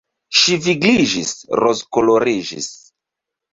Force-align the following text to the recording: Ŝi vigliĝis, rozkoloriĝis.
Ŝi 0.37 0.55
vigliĝis, 0.67 1.35
rozkoloriĝis. 1.63 2.73